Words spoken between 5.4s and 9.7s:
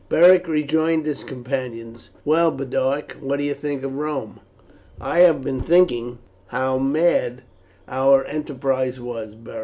been thinking how mad our enterprise was, Beric.